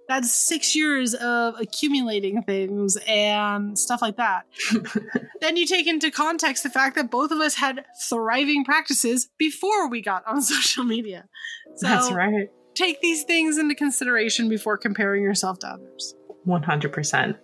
[0.09, 4.45] That's six years of accumulating things and stuff like that.
[5.41, 9.87] then you take into context the fact that both of us had thriving practices before
[9.87, 11.29] we got on social media.
[11.77, 12.49] So That's right.
[12.75, 16.15] take these things into consideration before comparing yourself to others.
[16.43, 17.37] One hundred percent.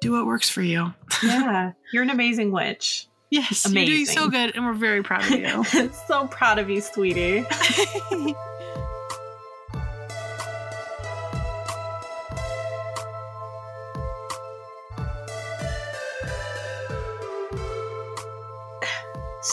[0.00, 0.92] Do what works for you.
[1.22, 1.72] Yeah.
[1.92, 3.08] You're an amazing witch.
[3.30, 5.90] Yes, you're doing so good, and we're very proud of you.
[6.06, 7.44] so proud of you, sweetie.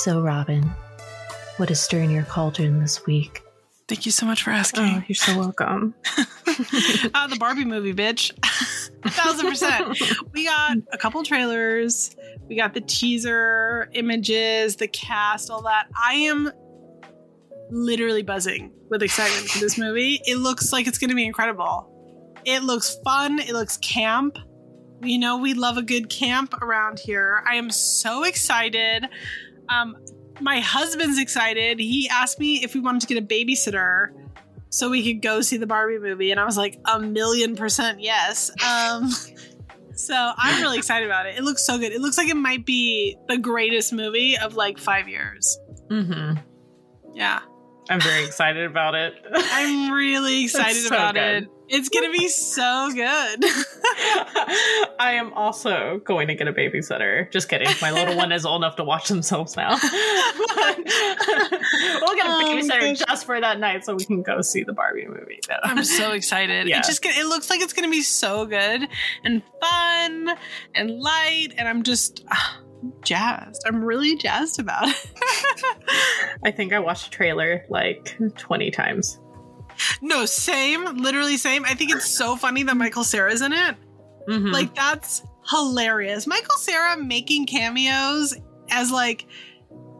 [0.03, 0.69] So, Robyn,
[1.55, 3.41] what is stirring your cauldron this week?
[3.87, 4.83] Thank you so much for asking.
[4.83, 5.93] Oh, you're so welcome.
[6.17, 8.33] uh, the Barbie movie, bitch.
[9.03, 9.97] A thousand percent.
[10.33, 12.15] We got a couple trailers.
[12.47, 15.87] We got the teaser images, the cast, all that.
[15.95, 16.51] I am
[17.69, 20.21] literally buzzing with excitement for this movie.
[20.25, 21.89] It looks like it's going to be incredible.
[22.45, 23.39] It looks fun.
[23.39, 24.37] It looks camp.
[25.01, 27.43] You know, we love a good camp around here.
[27.47, 29.07] I am so excited.
[29.69, 29.97] Um,
[30.41, 31.79] my husband's excited.
[31.79, 34.09] He asked me if we wanted to get a babysitter
[34.73, 37.99] so we could go see the Barbie movie, and I was like, a million percent
[38.01, 38.49] yes.
[38.67, 39.07] Um,
[39.95, 41.37] so I'm really excited about it.
[41.37, 41.91] It looks so good.
[41.91, 45.59] It looks like it might be the greatest movie of like five years.
[45.91, 46.39] Mm-hmm.
[47.13, 47.41] Yeah,
[47.89, 49.13] I'm very excited about it.
[49.33, 51.43] I'm really excited so about good.
[51.43, 51.49] it.
[51.69, 53.43] It's gonna be so good.
[54.99, 57.31] I am also going to get a babysitter.
[57.31, 57.67] Just kidding.
[57.81, 59.69] My little one is old enough to watch themselves now.
[59.81, 59.81] we'll
[62.15, 62.99] get a Oh, babysitter gosh.
[63.07, 65.39] just for that night so we can go see the Barbie movie.
[65.49, 65.55] No.
[65.63, 66.67] I'm so excited.
[66.67, 66.79] Yeah.
[66.79, 68.87] It just it looks like it's gonna be so good
[69.23, 70.35] and fun
[70.75, 72.59] and light, and I'm just ah,
[73.01, 73.63] jazzed.
[73.67, 75.11] I'm really jazzed about it.
[76.45, 79.19] I think I watched the trailer like 20 times.
[80.01, 81.65] no, same, literally same.
[81.65, 83.75] I think it's so funny that Michael Cera's in it.
[84.29, 84.51] Mhm.
[84.53, 86.25] Like that's hilarious.
[86.27, 88.35] Michael Cera making cameos
[88.69, 89.25] as like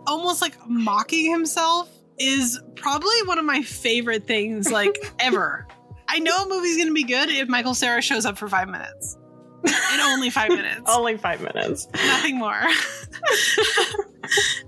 [0.08, 5.68] almost like mocking himself is probably one of my favorite things like ever.
[6.08, 9.18] I know a movie's gonna be good if Michael Cera shows up for five minutes.
[9.66, 10.82] And only five minutes.
[10.88, 11.88] only five minutes.
[11.94, 12.52] Nothing more.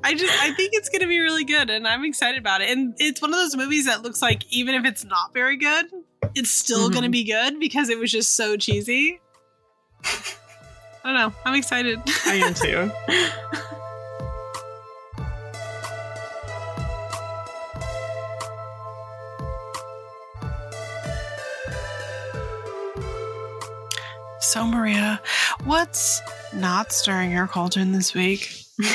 [0.04, 2.70] I just I think it's gonna be really good and I'm excited about it.
[2.70, 5.86] And it's one of those movies that looks like even if it's not very good,
[6.36, 6.94] it's still Mhm.
[6.94, 9.20] gonna be good because it was just so cheesy.
[10.04, 10.14] I
[11.04, 11.34] don't know.
[11.46, 12.00] I'm excited.
[12.26, 12.92] I am too.
[24.46, 25.20] So Maria,
[25.64, 26.22] what's
[26.54, 28.50] not stirring your cauldron this week?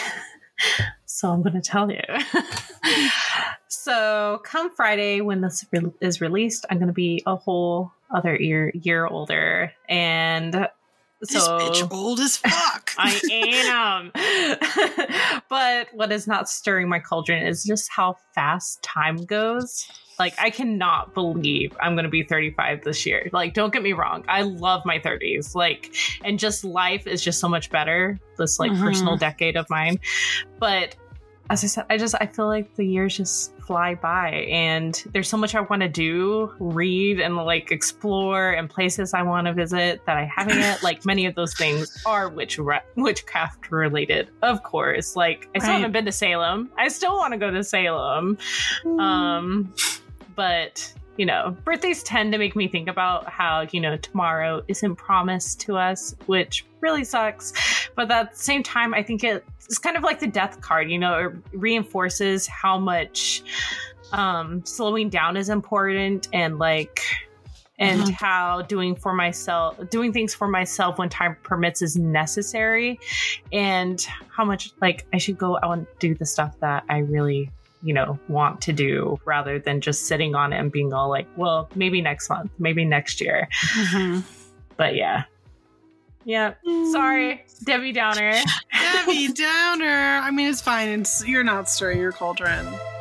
[1.07, 2.01] So I'm going to tell you.
[3.69, 8.37] So come Friday when this re- is released, I'm going to be a whole other
[8.37, 10.69] year year older, and
[11.21, 12.93] This so bitch old as fuck.
[12.99, 14.11] I am.
[15.49, 19.87] but what is not stirring my cauldron is just how fast time goes.
[20.19, 23.31] Like, I cannot believe I'm going to be 35 this year.
[23.33, 24.25] Like, don't get me wrong.
[24.29, 25.55] I love my 30s.
[25.55, 25.95] Like,
[26.25, 28.19] and just life is just so much better.
[28.37, 28.83] This, like, Mhm.
[28.83, 29.99] personal decade of mine.
[30.59, 30.95] But
[31.51, 35.29] as I said, I just, I feel like the years just fly by and there's
[35.29, 39.53] so much I want to do, read and like explore and places I want to
[39.53, 40.83] visit that I haven't yet.
[40.91, 42.59] Like many of those things are witch
[42.97, 45.17] witchcraft related, of course.
[45.17, 45.77] Like I still Right.
[45.79, 46.71] haven't been to Salem.
[46.79, 48.39] I still want to go to Salem.
[48.99, 49.75] Um,
[50.37, 54.97] but you know, birthdays tend to make me think about how you know tomorrow isn't
[54.97, 57.53] promised to us, which really sucks.
[57.95, 60.91] But at the same time, I think it's kind of like the death card.
[60.91, 63.43] You know, it reinforces how much
[64.13, 67.03] um, slowing down is important and like.
[67.79, 68.13] And Mhm.
[68.13, 73.01] how doing for myself, doing things for myself when time permits is necessary,
[73.53, 77.51] and how much like I should go out and do the stuff that I really
[77.83, 81.27] you know want to do rather than just sitting on it and being all like
[81.37, 84.23] well maybe next month maybe next year Mhm.
[84.77, 85.25] but yeah
[86.25, 86.55] yeah
[86.93, 88.33] sorry debbie downer
[89.05, 90.21] Debbie Downer.
[90.23, 90.89] I mean, it's fine.
[91.01, 92.67] It's you're not stirring your cauldron.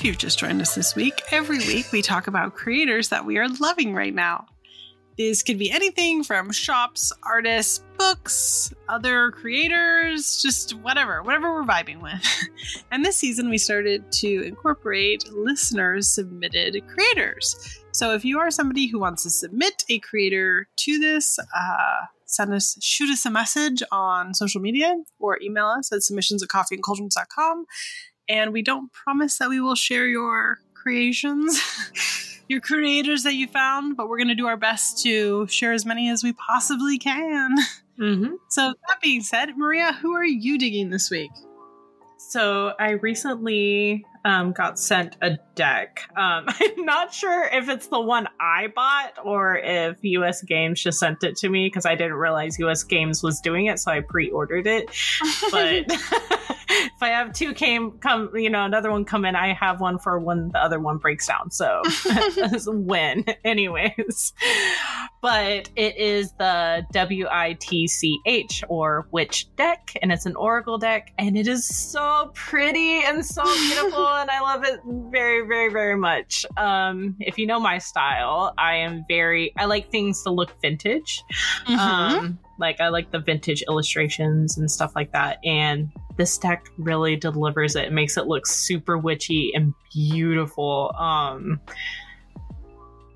[0.00, 3.36] If you've just joined us this week, every week we talk about creators that we
[3.36, 4.46] are loving right now.
[5.18, 12.00] This could be anything from shops, artists, books, other creators, just whatever, whatever we're vibing
[12.00, 12.26] with.
[12.90, 17.78] and this season we started to incorporate listeners submitted creators.
[17.92, 22.54] So if you are somebody who wants to submit a creator to this, uh, send
[22.54, 27.66] us, shoot us a message on social media or email us at submissions at coffeeandcauldrons.com.
[28.30, 31.60] And we don't promise that we will share your creations,
[32.48, 35.84] your creators that you found, but we're going to do our best to share as
[35.84, 37.56] many as we possibly can.
[37.98, 38.34] mm-hmm.
[38.48, 41.32] So, that being said, Maria, who are you digging this week?
[42.30, 48.00] so i recently um, got sent a deck um, i'm not sure if it's the
[48.00, 52.14] one i bought or if US Games just sent it to me because i didn't
[52.14, 54.90] realize US Games was doing it so i pre-ordered it
[55.50, 55.86] but
[56.86, 59.98] if I have two came come, you know, another one come in, I have one
[59.98, 61.50] for when the other one breaks down.
[61.50, 61.82] So
[62.66, 64.32] win, anyways.
[65.22, 70.34] But it is the W I T C H or Witch deck, and it's an
[70.36, 75.46] Oracle deck, and it is so pretty and so beautiful, and I love it very,
[75.46, 76.46] very, very much.
[76.56, 81.22] Um, if you know my style, I am very I like things to look vintage.
[81.66, 81.78] Mm-hmm.
[81.78, 85.38] Um, like I like the vintage illustrations and stuff like that.
[85.44, 87.86] And this deck really delivers it.
[87.86, 90.94] It makes it look super witchy and beautiful.
[90.96, 91.60] Um,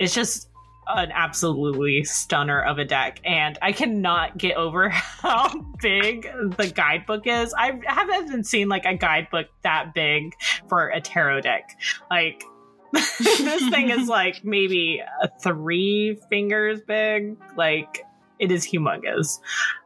[0.00, 0.48] it's just
[0.88, 4.88] an absolutely stunner of a deck and i cannot get over
[5.24, 5.48] how
[5.80, 6.26] big
[6.56, 7.54] the guidebook is.
[7.54, 10.34] I haven't seen like a guidebook that big
[10.68, 11.78] for a tarot deck.
[12.10, 12.42] Like
[12.92, 15.02] this thing is like maybe
[15.42, 17.36] three fingers big.
[17.56, 18.04] Like
[18.38, 19.40] it is humongous.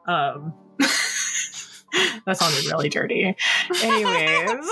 [0.06, 0.54] Um
[2.26, 3.34] that sounded really dirty.
[3.82, 4.68] Anyways.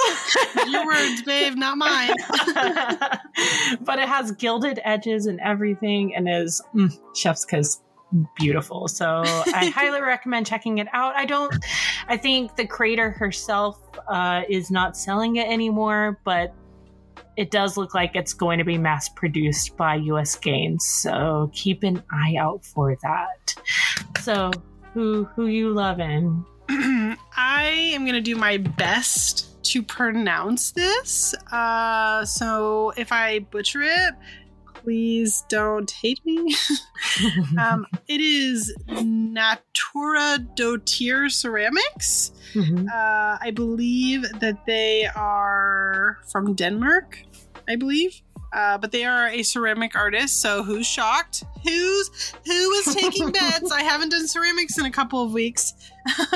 [0.69, 2.15] Your words, babe, not mine.
[3.81, 7.81] but it has gilded edges and everything and is mm, chef's kiss
[8.37, 8.87] beautiful.
[8.89, 11.17] So i highly recommend checking it out.
[11.17, 11.53] I don't
[12.09, 16.55] i think the creator herself uh, is not selling it anymore but
[17.37, 21.83] it does look like it's going to be mass produced by US Games so keep
[21.83, 23.55] an eye out for that.
[24.21, 24.51] So
[24.95, 26.45] who who you loving
[27.37, 31.35] I am going to do my best to pronounce this.
[31.53, 34.15] Uh, so if I butcher it,
[34.75, 36.55] please don't hate me.
[37.59, 42.33] um, it is Natura Dotier Ceramics.
[42.55, 42.87] Mhm.
[42.89, 47.19] Uh, I believe that they are from Denmark,
[47.69, 48.23] I believe.
[48.53, 51.45] Uh, but they are a ceramic artist, so who's shocked?
[51.65, 53.71] Who's who is taking bets?
[53.71, 55.75] I haven't done ceramics in a couple of weeks.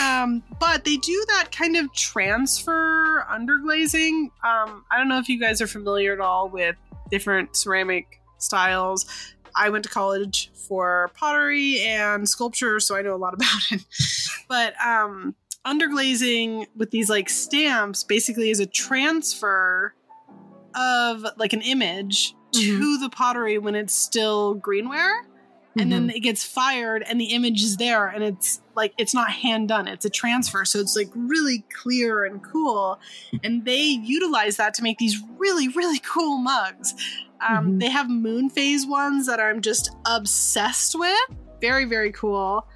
[0.00, 4.24] um, but they do that kind of transfer underglazing.
[4.44, 6.76] Um, I don't know if you guys are familiar at all with
[7.10, 9.06] different ceramic styles.
[9.54, 13.84] I went to college for pottery and sculpture, so I know a lot about it.
[14.48, 15.34] But um,
[15.66, 19.92] underglazing with these like stamps basically is a transfer
[20.76, 25.14] of like an image to the pottery when it's still greenware
[25.78, 29.30] and then it gets fired and the image is there and it's like it's not
[29.30, 32.98] hand done it's a transfer so it's like really clear and cool.
[33.44, 36.94] And they utilize that to make these really really cool mugs.
[37.46, 37.80] Um, Mhm.
[37.80, 41.18] they have moon phase ones that i'm just obsessed with.
[41.60, 42.66] Very very cool.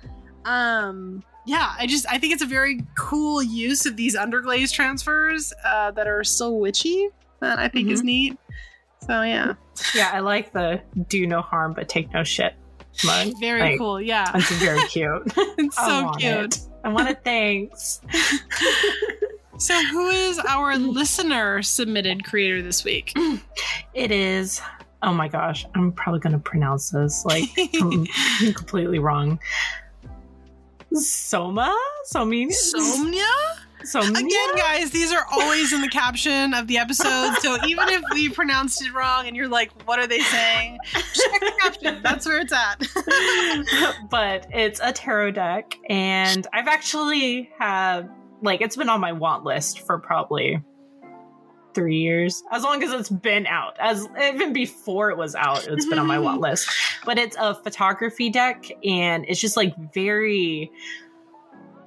[0.44, 5.54] Um yeah i just i think it's a very cool use of these underglaze transfers
[5.64, 7.08] uh, that are so witchy
[7.40, 8.06] that i think is mm-hmm.
[8.06, 8.38] neat
[9.06, 9.54] so yeah
[9.94, 12.54] Yeah, I like the do no harm but take no shit
[13.04, 13.32] mug.
[13.40, 15.22] very Like, cool yeah That's very cute.
[15.36, 16.60] it's so cute it.
[16.84, 17.20] I want it.
[17.24, 18.00] Thanks.
[19.60, 23.12] So, who is our listener submitted creator this week?
[23.92, 24.62] It is.
[25.02, 27.44] Oh my gosh, I'm probably going to pronounce this like
[28.54, 29.38] completely wrong.
[30.94, 31.76] Soma,
[32.10, 33.28] Somini, Somnia?
[33.82, 34.10] Somnia.
[34.10, 37.34] Again, guys, these are always in the caption of the episode.
[37.40, 40.78] So, even if we pronounced it wrong and you're like, what are they saying?
[40.92, 42.02] Check the caption.
[42.02, 42.78] That's where it's at.
[44.10, 48.08] but it's a tarot deck, and I've actually had
[48.42, 50.62] like it's been on my want list for probably
[51.74, 53.76] three years, as long as it's been out.
[53.78, 56.24] As even before it was out, it's been on my mm-hmm.
[56.24, 56.68] want list.
[57.04, 60.70] But it's a photography deck, and it's just like very.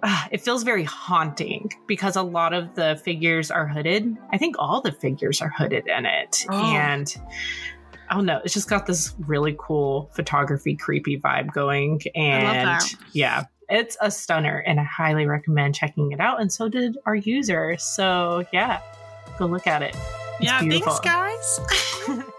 [0.04, 4.16] Uh, it feels very haunting because a lot of the figures are hooded.
[4.32, 6.62] I think all the figures are hooded in it, Oh.
[6.76, 7.16] and
[8.10, 8.42] I don't know.
[8.44, 12.02] It's just got this really cool photography, creepy vibe going.
[12.16, 12.80] And
[13.14, 16.40] yeah, it's a stunner and I highly recommend checking it out.
[16.42, 17.76] And so did our user.
[17.80, 18.82] So yeah,
[19.40, 19.96] go look at it.
[20.40, 20.94] It's yeah, beautiful.
[20.94, 21.60] thanks,
[22.08, 22.24] guys.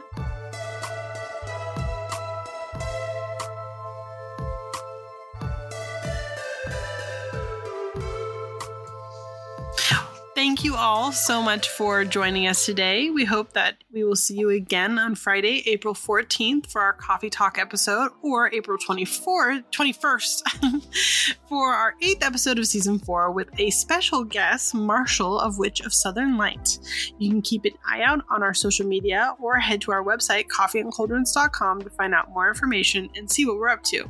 [10.55, 13.11] Thank you all so much for joining us today.
[13.11, 17.29] We hope that we will see you again on Friday, April 14th for our Coffee
[17.29, 23.71] Talk episode, or April 24th, 21st for our eighth episode of season four with a
[23.71, 26.79] special guest, Marshall of Witch of Southern Light.
[27.19, 30.47] You can keep an eye out on our social media or head to our website,
[30.47, 34.09] coffeeandcauldrons.com, to find out more information and see what we're up to.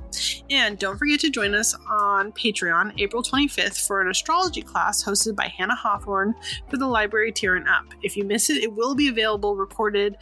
[0.50, 5.34] And don't forget to join us on Patreon April 25th for an astrology class hosted
[5.34, 6.33] by Hannah Hawthorne
[6.68, 7.86] for the library tier and up.
[8.02, 10.16] If you miss it, it will be available recorded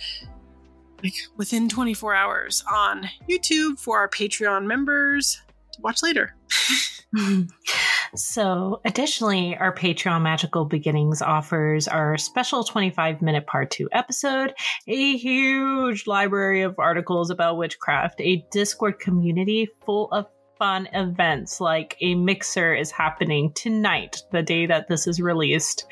[1.02, 5.40] like within 24 hours on YouTube for our Patreon members
[5.72, 6.34] to watch later.
[8.14, 14.52] So, additionally, our Patreon Magical Beginnings offers our special 25 minute part two episode,
[14.86, 20.26] a huge library of articles about witchcraft, a Discord community full of
[20.62, 25.86] fun events like a mixer is happening tonight, the day that this is released.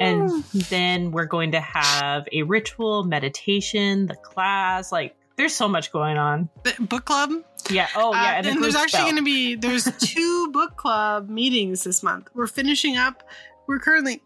[0.00, 4.90] And then we're going to have a ritual, meditation, the class.
[4.90, 6.48] Like, there's so much going on.
[6.64, 7.30] The book club.
[7.70, 7.86] Yeah.
[7.94, 8.40] Oh, yeah.
[8.44, 12.28] Uh, and there's actually going to be there's two book club meetings this month.
[12.34, 13.22] We're finishing up.
[13.68, 14.22] We're currently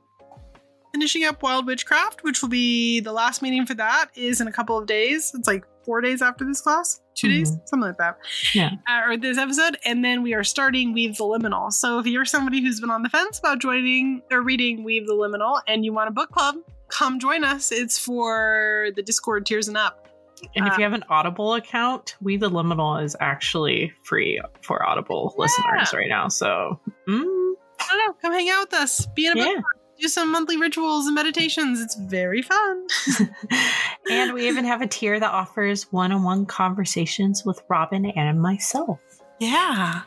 [0.93, 4.53] finishing up Wild Witchcraft, which will be the last meeting for that is in a
[4.53, 5.33] couple of days.
[5.35, 8.19] It's like four days after this class, 2 days, something like that.
[8.55, 8.73] Yeah.
[8.89, 11.73] Uh, or this episode, and then we are starting Weave the Liminal.
[11.73, 15.15] So if you're somebody who's been on the fence about joining or reading Weave the
[15.15, 16.57] Liminal, and you want a book club,
[16.89, 17.73] come join us.
[17.73, 20.09] It's for the Discord Tiers and up.
[20.57, 24.87] And if Uh, you have an Audible account, Weave the Liminal is actually free for
[24.87, 25.43] Audible Yeah.
[25.43, 26.29] listeners right now.
[26.29, 28.13] So, mm, I don't know.
[28.23, 29.07] Come hang out with us.
[29.15, 29.53] Be in a book yeah.
[29.55, 29.65] club.
[30.01, 31.81] Do some monthly rituals and meditations.
[31.81, 32.87] It's very fun.
[34.11, 38.41] and we even have a tier that offers one on one conversations with Robyn and
[38.41, 38.99] myself.
[39.41, 40.03] Yeah.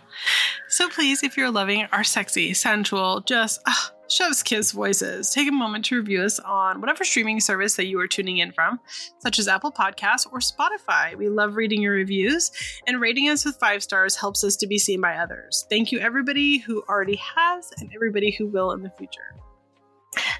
[0.69, 3.73] So please, if you're loving our sexy, sensual, just uh,
[4.07, 7.99] chef's kiss voices, take a moment to review us on whatever streaming service that you
[7.99, 8.79] are tuning in from,
[9.19, 11.15] such as Apple Podcasts or Spotify.
[11.15, 12.51] We love reading your reviews,
[12.87, 15.65] and rating us with five stars helps us to be seen by others.
[15.69, 19.35] Thank you, everybody who already has and everybody who will in the future.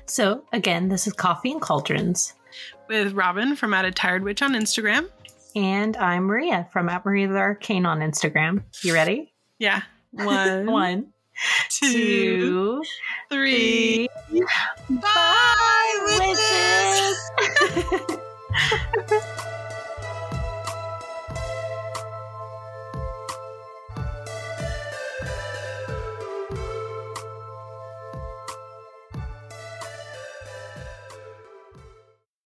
[0.06, 2.34] So, again, this is Coffee and Cauldrons.
[2.88, 5.10] With Robyn from At a Tired Witch on Instagram.
[5.56, 8.64] And I'm Maria from At Maria the Arcane on Instagram.
[8.84, 9.34] You ready?
[9.60, 9.82] Yeah.
[10.12, 11.08] One, one,
[11.70, 12.84] two, two
[13.32, 14.08] three.
[14.30, 14.46] three.
[14.90, 16.28] Bye,
[17.90, 18.20] witches!